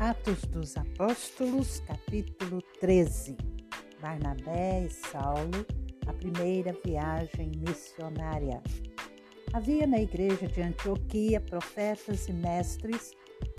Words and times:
Atos 0.00 0.40
dos 0.46 0.78
Apóstolos, 0.78 1.80
capítulo 1.80 2.62
13. 2.80 3.36
Barnabé 4.00 4.86
e 4.86 4.88
Saulo, 4.88 5.66
a 6.06 6.12
primeira 6.14 6.74
viagem 6.82 7.52
missionária. 7.58 8.62
Havia 9.52 9.86
na 9.86 10.00
igreja 10.00 10.46
de 10.46 10.62
Antioquia 10.62 11.38
profetas 11.38 12.26
e 12.28 12.32
mestres, 12.32 13.10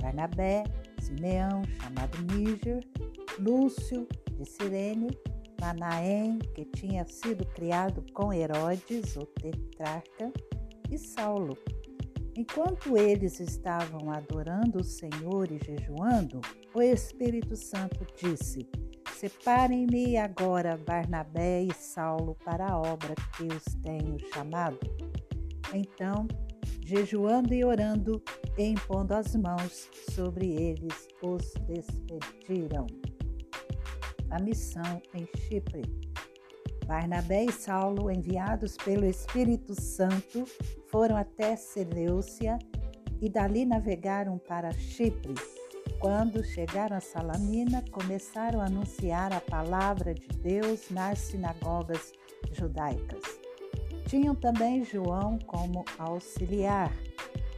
Barnabé, 0.02 0.64
Simeão, 1.00 1.62
chamado 1.80 2.18
Níger, 2.34 2.84
Lúcio, 3.38 4.08
de 4.32 4.44
Cirene, 4.44 5.16
Manaém, 5.62 6.40
que 6.56 6.66
tinha 6.66 7.06
sido 7.06 7.46
criado 7.54 8.04
com 8.16 8.34
Herodes, 8.34 9.16
o 9.16 9.28
tetrarca, 9.28 10.34
e 10.90 10.98
Saulo, 10.98 11.56
Enquanto 12.36 12.98
eles 12.98 13.40
estavam 13.42 14.10
adorando 14.10 14.80
o 14.80 14.84
Senhor 14.84 15.52
e 15.52 15.60
jejuando, 15.64 16.40
o 16.74 16.82
Espírito 16.82 17.58
Santo 17.58 18.06
disse: 18.16 18.70
Separem-me 19.14 20.18
agora 20.18 20.78
Barnabé 20.78 21.64
e 21.64 21.74
Saulo 21.74 22.36
para 22.46 22.72
a 22.72 22.78
obra 22.78 23.14
que 23.36 23.44
os 23.44 23.64
tenho 23.84 24.18
chamado. 24.34 24.80
Então, 25.74 26.26
jejuando 26.86 27.54
e 27.54 27.64
orando, 27.66 28.22
e 28.58 28.64
impondo 28.64 29.14
as 29.14 29.36
mãos 29.36 29.90
sobre 30.12 30.52
eles, 30.52 31.08
os 31.22 31.54
despediram. 31.68 32.88
A 34.30 34.40
missão 34.40 35.02
em 35.14 35.28
Chipre. 35.38 36.11
Barnabé 36.86 37.46
e 37.46 37.52
Saulo, 37.52 38.12
enviados 38.12 38.76
pelo 38.78 39.06
Espírito 39.06 39.80
Santo, 39.80 40.46
foram 40.88 41.16
até 41.16 41.56
Seleucia 41.56 42.58
e 43.22 43.30
dali 43.30 43.66
navegaram 43.66 44.38
para 44.38 44.72
Chipre. 44.74 45.36
Quando 46.00 46.44
chegaram 46.44 46.98
a 46.98 47.00
Salamina, 47.00 47.84
começaram 47.92 48.60
a 48.60 48.66
anunciar 48.66 49.32
a 49.32 49.40
palavra 49.40 50.14
de 50.14 50.28
Deus 50.40 50.90
nas 50.90 51.20
sinagogas 51.20 52.12
judaicas. 52.52 53.22
Tinham 54.08 54.36
também 54.36 54.84
João 54.84 55.38
como 55.46 55.86
auxiliar. 55.98 56.92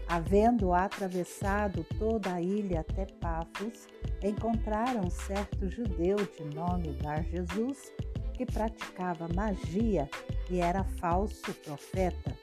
Havendo 0.08 0.74
atravessado 0.74 1.86
toda 1.98 2.34
a 2.34 2.42
ilha 2.42 2.82
até 2.82 3.06
Pafos, 3.20 3.88
encontraram 4.22 5.10
certo 5.10 5.70
judeu 5.70 6.18
de 6.18 6.44
nome 6.54 6.98
Bar 7.02 7.24
Jesus 7.24 7.92
que 8.34 8.46
praticava 8.46 9.28
magia 9.36 10.10
e 10.50 10.60
era 10.60 10.84
falso 10.84 11.54
profeta. 11.64 12.36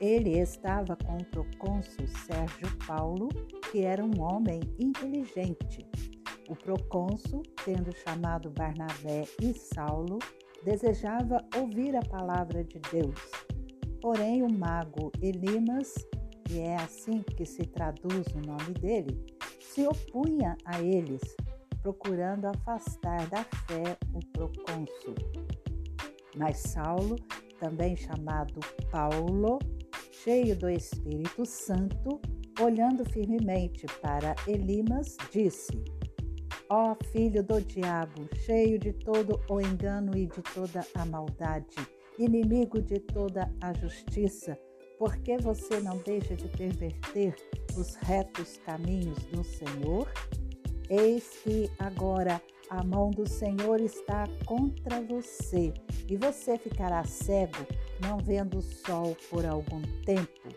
Ele 0.00 0.38
estava 0.38 0.96
com 0.96 1.16
o 1.16 1.24
procônsul 1.24 2.06
Sérgio 2.26 2.68
Paulo, 2.86 3.28
que 3.70 3.82
era 3.82 4.04
um 4.04 4.20
homem 4.20 4.60
inteligente. 4.78 5.86
O 6.48 6.54
procônsul, 6.54 7.42
tendo 7.64 7.94
chamado 7.96 8.50
Barnabé 8.50 9.24
e 9.40 9.52
Saulo, 9.54 10.18
desejava 10.64 11.42
ouvir 11.56 11.96
a 11.96 12.02
palavra 12.02 12.62
de 12.62 12.78
Deus. 12.92 13.18
Porém, 14.00 14.42
o 14.42 14.52
mago 14.52 15.10
Elimas, 15.20 15.94
que 16.44 16.60
é 16.60 16.76
assim 16.76 17.22
que 17.22 17.44
se 17.44 17.64
traduz 17.66 18.26
o 18.34 18.46
nome 18.46 18.74
dele, 18.74 19.24
se 19.60 19.86
opunha 19.86 20.56
a 20.64 20.80
eles, 20.80 21.36
procurando 21.86 22.46
afastar 22.46 23.28
da 23.28 23.44
fé 23.44 23.96
o 24.12 24.18
procônsul. 24.32 25.14
Mas 26.34 26.58
Saulo, 26.58 27.14
também 27.60 27.94
chamado 27.94 28.58
Paulo, 28.90 29.60
cheio 30.10 30.56
do 30.56 30.68
Espírito 30.68 31.46
Santo, 31.46 32.20
olhando 32.60 33.08
firmemente 33.08 33.86
para 34.02 34.34
Elimas, 34.48 35.16
disse: 35.30 35.84
Ó 36.68 36.90
oh, 36.90 37.04
filho 37.12 37.44
do 37.44 37.60
diabo, 37.60 38.28
cheio 38.44 38.80
de 38.80 38.92
todo 38.92 39.40
o 39.48 39.60
engano 39.60 40.18
e 40.18 40.26
de 40.26 40.42
toda 40.42 40.84
a 40.96 41.06
maldade, 41.06 41.76
inimigo 42.18 42.82
de 42.82 42.98
toda 42.98 43.48
a 43.60 43.72
justiça, 43.74 44.58
por 44.98 45.16
que 45.18 45.38
você 45.38 45.78
não 45.78 45.98
deixa 45.98 46.34
de 46.34 46.48
perverter 46.48 47.36
os 47.76 47.94
retos 47.94 48.58
caminhos 48.66 49.18
do 49.26 49.44
Senhor? 49.44 50.10
Eis 50.88 51.40
que 51.42 51.70
agora 51.78 52.40
a 52.70 52.82
mão 52.82 53.10
do 53.10 53.28
Senhor 53.28 53.80
está 53.80 54.24
contra 54.44 55.00
você 55.00 55.72
e 56.08 56.16
você 56.16 56.56
ficará 56.58 57.04
cego, 57.04 57.66
não 58.00 58.18
vendo 58.18 58.58
o 58.58 58.62
sol 58.62 59.16
por 59.30 59.44
algum 59.44 59.82
tempo. 60.04 60.48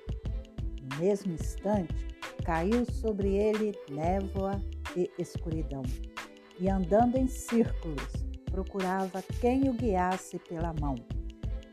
No 0.82 0.98
mesmo 0.98 1.34
instante, 1.34 2.08
caiu 2.44 2.86
sobre 2.86 3.36
ele 3.36 3.74
névoa 3.90 4.62
e 4.96 5.10
escuridão, 5.20 5.84
e 6.60 6.70
andando 6.70 7.18
em 7.18 7.28
círculos, 7.28 8.12
procurava 8.52 9.24
quem 9.40 9.70
o 9.70 9.74
guiasse 9.74 10.40
pela 10.40 10.74
mão. 10.80 10.96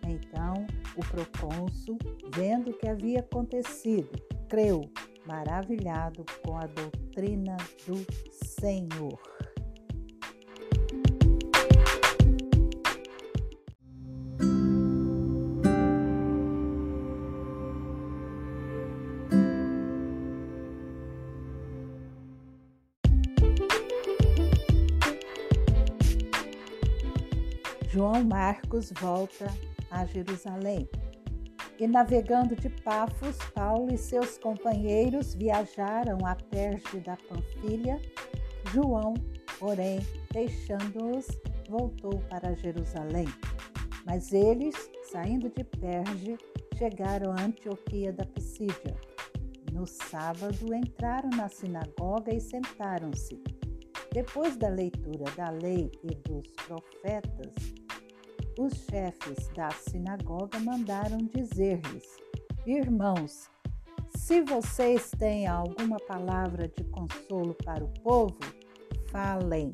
Então 0.06 0.66
o 0.96 1.00
procônsul, 1.00 1.98
vendo 2.34 2.70
o 2.70 2.78
que 2.78 2.88
havia 2.88 3.20
acontecido, 3.20 4.10
creu 4.48 4.82
maravilhado 5.26 6.24
com 6.44 6.56
a 6.56 6.66
doutrina 6.66 7.56
do 7.86 7.94
Senhor. 8.60 9.18
João 27.88 28.22
Marcos 28.24 28.92
volta 29.00 29.46
a 29.90 30.04
Jerusalém. 30.04 30.86
E 31.78 31.86
navegando 31.86 32.56
de 32.56 32.68
Pafos, 32.68 33.36
Paulo 33.54 33.92
e 33.92 33.98
seus 33.98 34.38
companheiros 34.38 35.34
viajaram 35.34 36.18
a 36.26 36.34
Perge 36.34 37.00
da 37.00 37.16
Panfilha. 37.16 38.00
João, 38.72 39.14
porém, 39.58 40.00
deixando-os, 40.32 41.26
voltou 41.68 42.18
para 42.30 42.54
Jerusalém. 42.54 43.26
Mas 44.04 44.32
eles, 44.32 44.74
saindo 45.10 45.50
de 45.50 45.64
Perge, 45.64 46.38
chegaram 46.76 47.32
a 47.32 47.42
Antioquia 47.42 48.12
da 48.12 48.24
Pisídia. 48.24 48.96
No 49.72 49.86
sábado 49.86 50.74
entraram 50.74 51.30
na 51.30 51.48
sinagoga 51.48 52.34
e 52.34 52.40
sentaram-se. 52.40 53.42
Depois 54.12 54.56
da 54.56 54.68
leitura 54.68 55.24
da 55.36 55.50
lei 55.50 55.90
e 56.02 56.14
dos 56.28 56.50
profetas, 56.66 57.54
os 58.58 58.72
chefes 58.90 59.48
da 59.54 59.70
sinagoga 59.70 60.58
mandaram 60.60 61.18
dizer-lhes: 61.18 62.16
Irmãos, 62.66 63.50
se 64.26 64.40
vocês 64.40 65.12
têm 65.16 65.46
alguma 65.46 65.98
palavra 65.98 66.66
de 66.66 66.82
consolo 66.82 67.54
para 67.64 67.84
o 67.84 67.88
povo, 68.02 68.36
falem. 69.06 69.70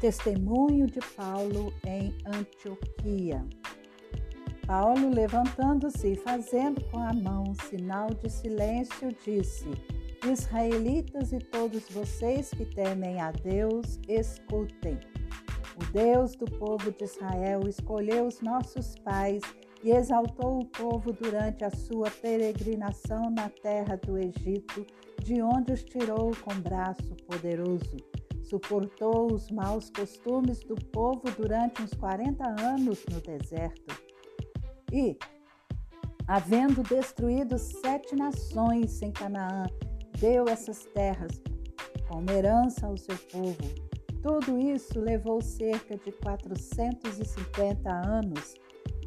Testemunho 0.00 0.86
de 0.86 1.00
Paulo 1.14 1.74
em 1.84 2.14
Antioquia. 2.24 3.44
Paulo, 4.66 5.10
levantando-se 5.14 6.08
e 6.08 6.16
fazendo 6.16 6.82
com 6.90 6.98
a 6.98 7.12
mão 7.12 7.54
sinal 7.68 8.08
de 8.08 8.28
silêncio, 8.28 9.14
disse: 9.24 9.70
Israelitas 10.28 11.32
e 11.32 11.38
todos 11.38 11.88
vocês 11.88 12.50
que 12.50 12.64
temem 12.64 13.20
a 13.20 13.30
Deus, 13.30 14.00
escutem. 14.08 14.98
O 15.76 15.92
Deus 15.92 16.34
do 16.34 16.46
povo 16.46 16.90
de 16.90 17.04
Israel 17.04 17.68
escolheu 17.68 18.26
os 18.26 18.40
nossos 18.40 18.96
pais 19.04 19.42
e 19.84 19.90
exaltou 19.90 20.60
o 20.60 20.66
povo 20.66 21.12
durante 21.12 21.64
a 21.64 21.70
sua 21.70 22.10
peregrinação 22.10 23.30
na 23.30 23.48
terra 23.48 23.96
do 23.96 24.18
Egito, 24.18 24.84
de 25.22 25.40
onde 25.42 25.72
os 25.72 25.84
tirou 25.84 26.32
com 26.42 26.60
braço 26.60 27.14
poderoso 27.28 27.96
suportou 28.42 29.32
os 29.32 29.50
maus 29.50 29.90
costumes 29.90 30.60
do 30.60 30.76
povo 30.76 31.22
durante 31.36 31.82
uns 31.82 31.92
40 31.94 32.44
anos 32.62 33.04
no 33.10 33.20
deserto. 33.20 34.05
E, 34.92 35.18
havendo 36.26 36.82
destruído 36.82 37.58
sete 37.58 38.14
nações 38.14 39.02
em 39.02 39.12
Canaã, 39.12 39.66
deu 40.18 40.46
essas 40.48 40.84
terras 40.94 41.40
como 42.08 42.30
herança 42.30 42.86
ao 42.86 42.96
seu 42.96 43.16
povo. 43.32 43.86
Tudo 44.22 44.58
isso 44.58 44.98
levou 44.98 45.40
cerca 45.40 45.96
de 45.96 46.10
450 46.12 47.90
anos. 47.90 48.54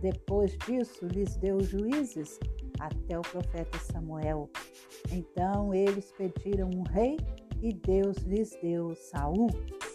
Depois 0.01 0.57
disso, 0.65 1.05
lhes 1.07 1.35
deu 1.35 1.59
juízes 1.61 2.39
até 2.79 3.17
o 3.17 3.21
profeta 3.21 3.77
Samuel. 3.79 4.49
Então 5.11 5.73
eles 5.73 6.11
pediram 6.17 6.69
um 6.73 6.83
rei 6.83 7.17
e 7.61 7.73
Deus 7.73 8.17
lhes 8.19 8.57
deu 8.61 8.95
Saul, 8.95 9.49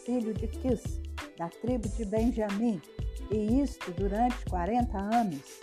filho 0.05 0.35
de 0.35 0.47
Quis, 0.47 1.01
da 1.39 1.49
tribo 1.49 1.89
de 1.89 2.05
Benjamim, 2.05 2.81
e 3.31 3.61
isto 3.63 3.91
durante 3.93 4.45
quarenta 4.45 4.99
anos. 4.99 5.61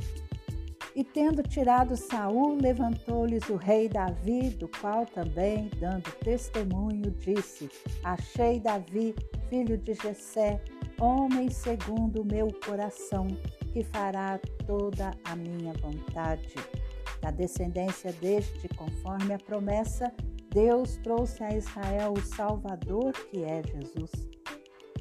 E 0.94 1.04
tendo 1.04 1.42
tirado 1.42 1.96
Saul, 1.96 2.58
levantou-lhes 2.62 3.48
o 3.50 3.56
rei 3.56 3.88
Davi, 3.88 4.50
do 4.50 4.68
qual 4.68 5.06
também, 5.06 5.70
dando 5.80 6.12
testemunho, 6.20 7.12
disse: 7.12 7.70
Achei 8.04 8.60
Davi, 8.60 9.16
filho 9.50 9.78
de 9.78 9.94
Jessé, 9.94 10.62
homem 11.00 11.50
segundo 11.50 12.22
o 12.22 12.26
meu 12.26 12.48
coração, 12.66 13.28
que 13.72 13.84
fará 13.86 14.38
toda 14.68 15.12
a 15.24 15.36
minha 15.36 15.74
vontade. 15.74 16.56
Da 17.22 17.32
descendência 17.32 18.12
deste, 18.14 18.68
conforme 18.70 19.34
a 19.34 19.38
promessa, 19.38 20.12
Deus 20.50 20.98
trouxe 20.98 21.42
a 21.44 21.56
Israel 21.56 22.14
o 22.18 22.22
Salvador, 22.22 23.14
que 23.30 23.44
é 23.46 23.62
Jesus. 23.64 24.41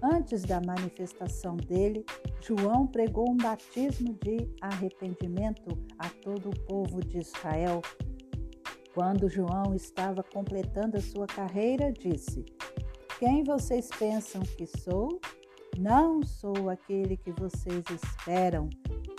Antes 0.02 0.42
da 0.42 0.60
manifestação 0.60 1.56
dele, 1.56 2.06
João 2.40 2.86
pregou 2.86 3.30
um 3.30 3.36
batismo 3.36 4.14
de 4.14 4.48
arrependimento 4.60 5.78
a 5.98 6.08
todo 6.08 6.48
o 6.48 6.60
povo 6.64 7.00
de 7.04 7.18
Israel. 7.18 7.82
Quando 8.94 9.28
João 9.28 9.74
estava 9.74 10.22
completando 10.22 10.96
a 10.96 11.00
sua 11.02 11.26
carreira, 11.26 11.92
disse: 11.92 12.46
Quem 13.18 13.44
vocês 13.44 13.88
pensam 13.98 14.40
que 14.40 14.66
sou? 14.66 15.20
Não 15.78 16.22
sou 16.22 16.70
aquele 16.70 17.16
que 17.16 17.32
vocês 17.32 17.84
esperam, 17.90 18.70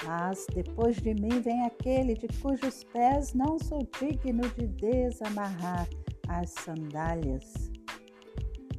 mas 0.04 0.46
depois 0.54 0.98
de 0.98 1.14
mim 1.14 1.42
vem 1.42 1.64
aquele 1.64 2.16
de 2.16 2.28
cujos 2.40 2.84
pés 2.86 3.34
não 3.34 3.58
sou 3.60 3.88
digno 4.00 4.50
de 4.58 4.68
desamarrar 4.68 5.88
as 6.28 6.50
sandálias. 6.50 7.71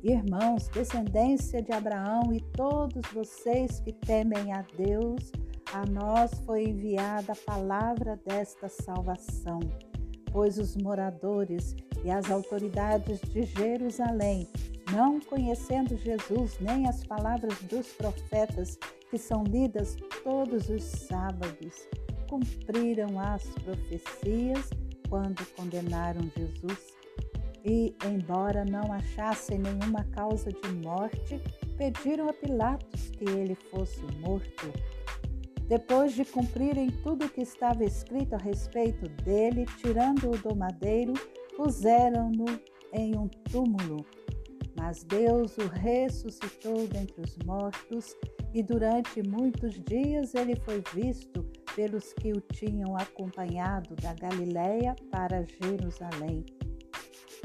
Irmãos, 0.02 0.66
descendência 0.66 1.62
de 1.62 1.70
Abraão 1.70 2.32
e 2.32 2.40
todos 2.40 3.02
vocês 3.12 3.78
que 3.78 3.92
temem 3.92 4.52
a 4.52 4.62
Deus, 4.76 5.30
a 5.72 5.86
nós 5.86 6.32
foi 6.44 6.64
enviada 6.64 7.32
a 7.32 7.36
palavra 7.36 8.20
desta 8.26 8.68
salvação, 8.68 9.60
pois 10.32 10.58
os 10.58 10.76
moradores 10.76 11.76
e 12.04 12.10
as 12.10 12.32
autoridades 12.32 13.20
de 13.20 13.44
Jerusalém, 13.44 14.48
não 14.92 15.20
conhecendo 15.20 15.96
Jesus 15.96 16.58
nem 16.58 16.88
as 16.88 17.04
palavras 17.04 17.56
dos 17.62 17.86
profetas 17.92 18.76
que 19.08 19.16
são 19.16 19.44
lidas 19.44 19.96
todos 20.24 20.68
os 20.68 20.82
sábados, 20.82 21.88
cumpriram 22.28 23.20
as 23.20 23.44
profecias 23.62 24.68
quando 25.08 25.46
condenaram 25.54 26.28
Jesus 26.36 27.01
e, 27.64 27.94
embora 28.04 28.64
não 28.64 28.92
achassem 28.92 29.58
nenhuma 29.58 30.04
causa 30.12 30.50
de 30.50 30.68
morte, 30.84 31.40
pediram 31.76 32.28
a 32.28 32.32
Pilatos 32.32 33.10
que 33.10 33.24
ele 33.24 33.54
fosse 33.54 34.02
morto. 34.20 34.72
Depois 35.68 36.12
de 36.12 36.24
cumprirem 36.24 36.90
tudo 37.02 37.26
o 37.26 37.28
que 37.28 37.42
estava 37.42 37.84
escrito 37.84 38.34
a 38.34 38.38
respeito 38.38 39.08
dele, 39.22 39.64
tirando-o 39.78 40.36
do 40.36 40.54
madeiro, 40.54 41.14
puseram-no 41.56 42.46
em 42.92 43.16
um 43.16 43.28
túmulo. 43.50 44.04
Mas 44.76 45.04
Deus 45.04 45.56
o 45.58 45.68
ressuscitou 45.68 46.86
dentre 46.88 47.22
os 47.22 47.38
mortos, 47.46 48.16
e 48.52 48.62
durante 48.62 49.22
muitos 49.22 49.80
dias 49.84 50.34
ele 50.34 50.56
foi 50.56 50.82
visto 50.92 51.46
pelos 51.74 52.12
que 52.12 52.32
o 52.32 52.40
tinham 52.40 52.96
acompanhado 52.96 53.94
da 53.96 54.12
Galiléia 54.12 54.94
para 55.10 55.44
Jerusalém 55.44 56.44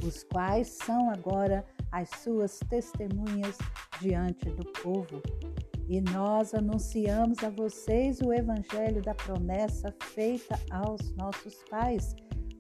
os 0.04 0.24
quais 0.24 0.68
são 0.70 1.10
agora 1.10 1.66
as 1.92 2.10
suas 2.22 2.60
testemunhas 2.70 3.58
diante 4.02 4.50
do 4.50 4.66
povo. 4.82 5.22
E 5.88 6.02
nós 6.02 6.54
anunciamos 6.54 7.42
a 7.44 7.50
vocês 7.50 8.20
o 8.20 8.34
evangelho 8.34 9.02
da 9.02 9.16
promessa 9.16 9.94
feita 10.14 10.60
aos 10.70 11.16
nossos 11.16 11.56
pais, 11.70 12.14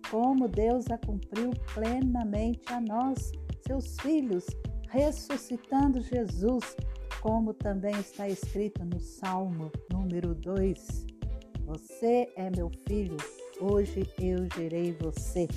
como 0.09 0.47
Deus 0.47 0.89
a 0.89 0.97
cumpriu 0.97 1.51
plenamente 1.73 2.71
a 2.71 2.79
nós, 2.79 3.31
seus 3.67 3.97
filhos, 3.99 4.45
ressuscitando 4.89 6.01
Jesus, 6.01 6.77
como 7.21 7.53
também 7.53 7.99
está 7.99 8.29
escrito 8.29 8.85
no 8.85 8.99
Salmo 8.99 9.71
número 9.91 10.33
2. 10.33 11.05
Você 11.65 12.31
é 12.37 12.49
meu 12.55 12.71
filho, 12.87 13.17
hoje 13.59 14.09
eu 14.21 14.47
gerei 14.55 14.93
você. 14.93 15.49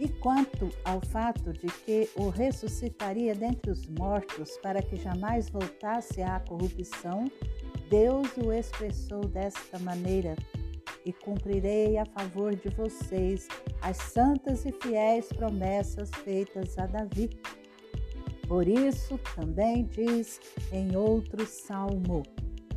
E 0.00 0.08
quanto 0.08 0.70
ao 0.82 0.98
fato 1.02 1.52
de 1.52 1.66
que 1.84 2.08
o 2.16 2.30
ressuscitaria 2.30 3.34
dentre 3.34 3.70
os 3.70 3.86
mortos 3.86 4.56
para 4.62 4.80
que 4.80 4.96
jamais 4.96 5.50
voltasse 5.50 6.22
à 6.22 6.40
corrupção, 6.40 7.30
Deus 7.90 8.26
o 8.38 8.50
expressou 8.50 9.20
desta 9.28 9.78
maneira: 9.80 10.34
E 11.04 11.12
cumprirei 11.12 11.98
a 11.98 12.06
favor 12.06 12.56
de 12.56 12.70
vocês 12.70 13.46
as 13.82 13.98
santas 13.98 14.64
e 14.64 14.72
fiéis 14.72 15.26
promessas 15.26 16.10
feitas 16.24 16.78
a 16.78 16.86
Davi. 16.86 17.28
Por 18.48 18.66
isso 18.66 19.20
também 19.36 19.84
diz 19.84 20.40
em 20.72 20.96
outro 20.96 21.44
salmo: 21.44 22.22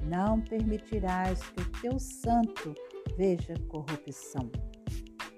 Não 0.02 0.42
permitirás 0.42 1.40
que 1.40 1.62
o 1.62 1.72
teu 1.81 1.98
santo 1.98 2.75
veja 3.16 3.54
corrupção. 3.70 4.52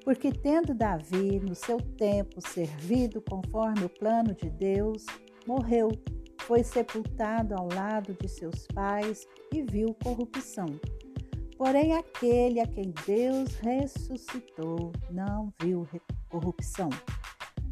Porque, 0.06 0.31
tendo 0.31 0.75
Davi, 0.75 1.40
no 1.40 1.56
seu 1.56 1.78
tempo, 1.78 2.40
servido 2.40 3.19
conforme 3.28 3.86
o 3.86 3.90
plano 3.90 4.36
de 4.36 4.52
Deus, 4.52 5.04
morreu, 5.48 5.90
foi 6.42 6.63
sepultado 6.63 7.56
ao 7.56 7.68
lado 7.74 8.13
de 8.13 8.30
seus 8.30 8.68
pais 8.68 9.28
e 9.52 9.63
viu 9.63 9.96
corrupção. 10.04 10.68
Porém, 11.57 11.94
aquele 11.94 12.60
a 12.60 12.68
quem 12.68 12.94
Deus 13.07 13.56
ressuscitou 13.56 14.92
não 15.10 15.52
viu 15.60 15.88
corrupção. 16.30 16.90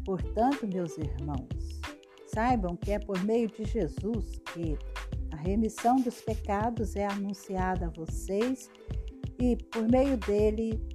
Portanto, 0.04 0.66
meus 0.66 0.98
irmãos, 0.98 1.80
saibam 2.26 2.74
que 2.74 2.90
é 2.90 2.98
por 2.98 3.22
meio 3.22 3.46
de 3.46 3.64
Jesus 3.64 4.40
que 4.52 4.76
a 5.32 5.36
remissão 5.36 5.96
dos 5.96 6.20
pecados 6.20 6.96
é 6.96 7.06
anunciada 7.06 7.86
a 7.86 7.90
vocês 7.90 8.68
e 9.38 9.56
por 9.70 9.88
meio 9.88 10.16
dele 10.16 10.93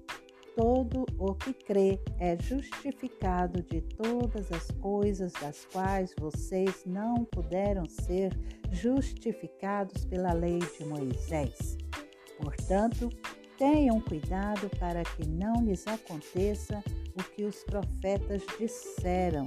todo 0.55 1.05
o 1.17 1.33
que 1.33 1.53
crê 1.53 1.99
é 2.19 2.37
justificado 2.41 3.61
de 3.63 3.81
todas 3.81 4.51
as 4.51 4.69
coisas 4.71 5.33
das 5.33 5.65
quais 5.65 6.13
vocês 6.19 6.83
não 6.85 7.23
puderam 7.25 7.85
ser 7.85 8.37
justificados 8.71 10.05
pela 10.05 10.33
lei 10.33 10.59
de 10.59 10.85
Moisés. 10.85 11.77
Portanto, 12.41 13.09
tenham 13.57 13.99
cuidado 13.99 14.69
para 14.79 15.03
que 15.03 15.27
não 15.27 15.63
lhes 15.63 15.85
aconteça 15.87 16.81
o 17.17 17.23
que 17.35 17.43
os 17.43 17.63
profetas 17.63 18.41
disseram. 18.57 19.45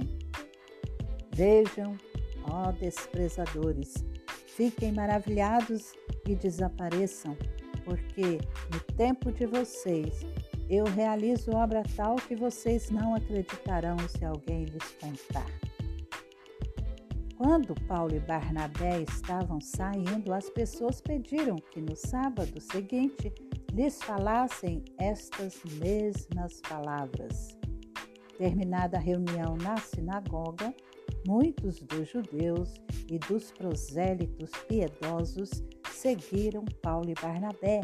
Vejam, 1.31 1.97
ó 2.43 2.71
desprezadores, 2.71 4.05
fiquem 4.45 4.91
maravilhados 4.91 5.93
e 6.27 6.35
desapareçam, 6.35 7.35
porque 7.83 8.39
no 8.71 8.79
tempo 8.95 9.31
de 9.31 9.47
vocês 9.47 10.23
eu 10.69 10.85
realizo 10.85 11.51
obra 11.51 11.83
tal 11.95 12.15
que 12.15 12.35
vocês 12.35 12.89
não 12.89 13.15
acreditarão 13.15 13.97
se 14.09 14.23
alguém 14.23 14.65
lhes 14.65 14.95
contar. 14.99 15.45
Quando 17.37 17.75
Paulo 17.87 18.15
e 18.15 18.19
Barnabé 18.19 19.01
estavam 19.01 19.59
saindo, 19.59 20.33
as 20.33 20.49
pessoas 20.49 21.01
pediram 21.01 21.57
que 21.57 21.81
no 21.81 21.95
sábado 21.95 22.61
seguinte 22.61 23.33
lhes 23.73 24.01
falassem 24.01 24.83
estas 24.97 25.61
mesmas 25.79 26.61
palavras. 26.61 27.57
Terminada 28.37 28.97
a 28.97 29.01
reunião 29.01 29.57
na 29.57 29.77
sinagoga, 29.77 30.73
muitos 31.27 31.79
dos 31.79 32.07
judeus 32.09 32.75
e 33.09 33.19
dos 33.19 33.51
prosélitos 33.51 34.51
piedosos 34.67 35.49
seguiram 35.91 36.63
Paulo 36.81 37.09
e 37.09 37.13
Barnabé 37.15 37.81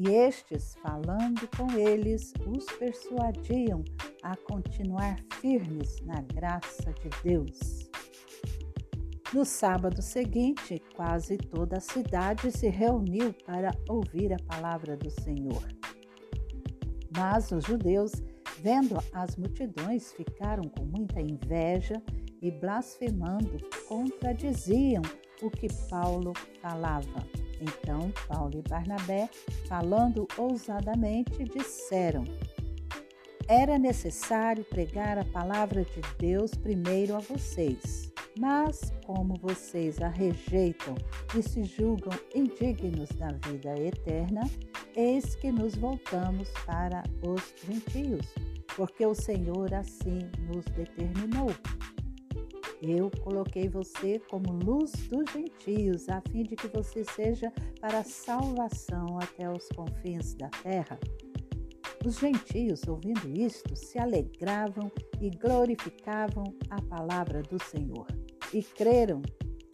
e 0.00 0.08
estes, 0.08 0.76
falando 0.76 1.46
com 1.54 1.70
eles, 1.78 2.32
os 2.46 2.64
persuadiam 2.78 3.84
a 4.22 4.34
continuar 4.34 5.18
firmes 5.42 6.00
na 6.06 6.22
graça 6.22 6.90
de 7.02 7.10
Deus. 7.22 7.90
No 9.34 9.44
sábado 9.44 10.00
seguinte, 10.00 10.82
quase 10.96 11.36
toda 11.36 11.76
a 11.76 11.80
cidade 11.80 12.50
se 12.50 12.70
reuniu 12.70 13.34
para 13.44 13.72
ouvir 13.90 14.32
a 14.32 14.38
palavra 14.38 14.96
do 14.96 15.10
Senhor. 15.10 15.62
Mas 17.14 17.52
os 17.52 17.64
judeus, 17.64 18.12
vendo 18.62 18.96
as 19.12 19.36
multidões, 19.36 20.12
ficaram 20.14 20.64
com 20.64 20.84
muita 20.86 21.20
inveja 21.20 22.02
e, 22.40 22.50
blasfemando, 22.50 23.58
contradiziam 23.86 25.02
o 25.42 25.50
que 25.50 25.68
Paulo 25.90 26.32
falava. 26.62 27.39
Então 27.60 28.10
Paulo 28.26 28.58
e 28.58 28.68
Barnabé, 28.68 29.28
falando 29.68 30.26
ousadamente, 30.38 31.44
disseram: 31.44 32.24
era 33.50 33.76
necessário 33.76 34.62
pregar 34.62 35.18
a 35.18 35.24
palavra 35.24 35.84
de 35.84 36.00
Deus 36.18 36.54
primeiro 36.54 37.16
a 37.16 37.18
vocês. 37.18 38.12
Mas, 38.38 38.92
como 39.04 39.34
vocês 39.42 40.00
a 40.00 40.06
rejeitam 40.06 40.94
e 41.36 41.42
se 41.42 41.64
julgam 41.64 42.16
indignos 42.32 43.08
da 43.10 43.32
vida 43.48 43.76
eterna, 43.76 44.48
eis 44.94 45.34
que 45.34 45.50
nos 45.50 45.74
voltamos 45.74 46.48
para 46.64 47.02
os 47.26 47.42
gentios, 47.66 48.24
porque 48.76 49.04
o 49.04 49.16
Senhor 49.16 49.74
assim 49.74 50.30
nos 50.46 50.64
determinou. 50.66 51.50
Eu 52.82 53.10
coloquei 53.22 53.68
você 53.68 54.18
como 54.30 54.52
luz 54.52 54.92
dos 55.08 55.30
gentios, 55.30 56.08
a 56.08 56.22
fim 56.30 56.44
de 56.44 56.56
que 56.56 56.66
você 56.68 57.04
seja 57.04 57.52
para 57.78 58.02
salvação 58.02 59.18
até 59.18 59.50
os 59.50 59.68
confins 59.68 60.32
da 60.34 60.48
terra. 60.48 60.98
Os 62.02 62.18
gentios, 62.18 62.80
ouvindo 62.88 63.28
isto, 63.38 63.76
se 63.76 63.98
alegravam 63.98 64.90
e 65.20 65.28
glorificavam 65.28 66.44
a 66.70 66.80
palavra 66.80 67.42
do 67.42 67.62
Senhor. 67.62 68.06
E 68.54 68.62
creram 68.62 69.20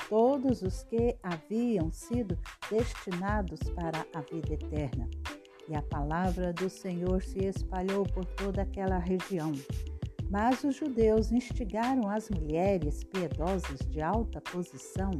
todos 0.09 0.63
os 0.63 0.83
que 0.83 1.17
haviam 1.23 1.93
sido 1.93 2.37
destinados 2.69 3.61
para 3.77 4.05
a 4.13 4.21
vida 4.23 4.55
eterna. 4.55 5.09
E 5.69 5.77
a 5.77 5.83
palavra 5.83 6.53
do 6.53 6.69
Senhor 6.69 7.23
se 7.23 7.39
espalhou 7.39 8.05
por 8.05 8.25
toda 8.25 8.63
aquela 8.63 8.99
região. 8.99 9.53
Mas 10.31 10.65
os 10.65 10.75
judeus 10.75 11.31
instigaram 11.31 12.09
as 12.09 12.29
mulheres 12.31 13.05
piedosas 13.05 13.79
de 13.89 14.01
alta 14.01 14.41
posição 14.41 15.11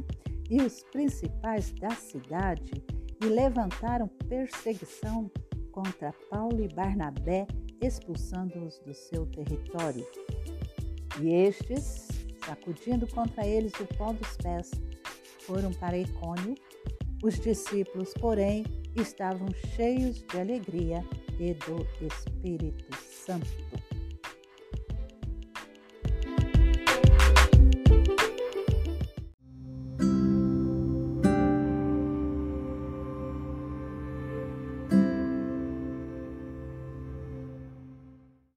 e 0.49 0.61
os 0.61 0.83
principais 0.91 1.71
da 1.73 1.91
cidade 1.91 2.83
e 3.21 3.25
levantaram 3.25 4.07
perseguição 4.29 5.29
contra 5.71 6.13
Paulo 6.29 6.61
e 6.63 6.67
Barnabé, 6.67 7.47
expulsando-os 7.81 8.79
do 8.79 8.93
seu 8.93 9.25
território. 9.27 10.05
E 11.21 11.33
estes, 11.33 12.07
sacudindo 12.45 13.07
contra 13.07 13.45
eles 13.45 13.73
o 13.79 13.85
pó 13.97 14.11
dos 14.13 14.35
pés, 14.37 14.71
foram 15.41 15.71
para 15.73 15.97
Icônio. 15.97 16.55
Os 17.23 17.39
discípulos, 17.39 18.13
porém, 18.19 18.63
estavam 18.95 19.47
cheios 19.75 20.23
de 20.23 20.39
alegria 20.39 21.03
e 21.39 21.53
do 21.53 21.87
Espírito 22.05 22.95
Santo. 22.97 23.86